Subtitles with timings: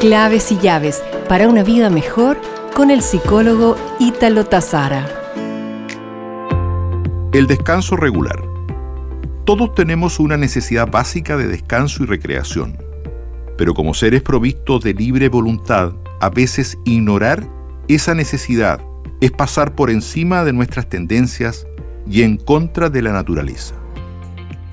[0.00, 2.40] Claves y llaves para una vida mejor
[2.74, 5.06] con el psicólogo Ítalo Tazara.
[7.34, 8.42] El descanso regular.
[9.44, 12.78] Todos tenemos una necesidad básica de descanso y recreación,
[13.58, 15.92] pero como seres provistos de libre voluntad,
[16.22, 17.46] a veces ignorar
[17.86, 18.80] esa necesidad
[19.20, 21.66] es pasar por encima de nuestras tendencias
[22.10, 23.74] y en contra de la naturaleza.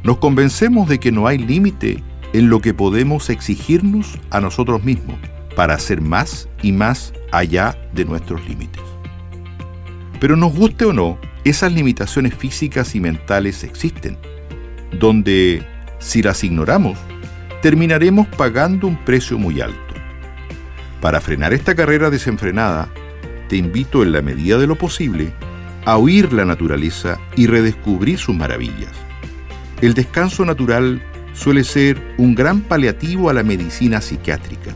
[0.04, 2.02] Nos convencemos de que no hay límite
[2.34, 5.18] en lo que podemos exigirnos a nosotros mismos
[5.56, 8.84] para hacer más y más allá de nuestros límites.
[10.20, 14.18] Pero nos guste o no, esas limitaciones físicas y mentales existen,
[15.00, 15.66] donde,
[16.00, 16.98] si las ignoramos,
[17.62, 19.78] terminaremos pagando un precio muy alto.
[21.02, 22.90] Para frenar esta carrera desenfrenada,
[23.50, 25.32] te invito en la medida de lo posible
[25.86, 28.92] a oír la naturaleza y redescubrir sus maravillas.
[29.82, 31.02] El descanso natural
[31.38, 34.72] suele ser un gran paliativo a la medicina psiquiátrica,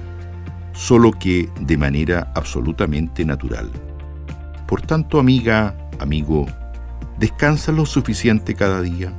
[0.73, 3.71] solo que de manera absolutamente natural.
[4.67, 6.45] Por tanto, amiga, amigo,
[7.17, 9.11] descansa lo suficiente cada día.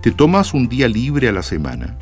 [0.00, 1.98] Te tomas un día libre a la semana.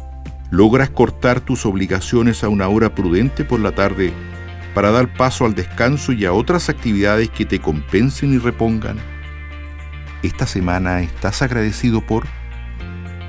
[0.53, 4.13] Logras cortar tus obligaciones a una hora prudente por la tarde
[4.75, 8.99] para dar paso al descanso y a otras actividades que te compensen y repongan.
[10.23, 12.27] Esta semana estás agradecido por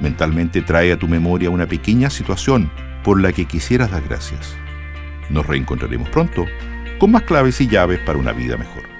[0.01, 2.71] Mentalmente trae a tu memoria una pequeña situación
[3.03, 4.55] por la que quisieras dar gracias.
[5.29, 6.45] Nos reencontraremos pronto
[6.97, 8.94] con más claves y llaves para una vida mejor.